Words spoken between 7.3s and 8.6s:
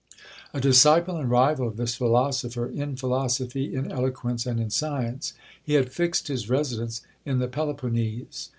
the Peloponnese.